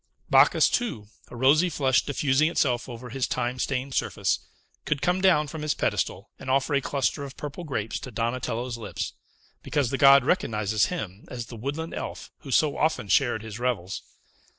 [0.31, 4.39] Bacchus, too, a rosy flush diffusing itself over his time stained surface,
[4.83, 8.79] could come down from his pedestal, and offer a cluster of purple grapes to Donatello's
[8.79, 9.13] lips;
[9.61, 14.01] because the god recognizes him as the woodland elf who so often shared his revels.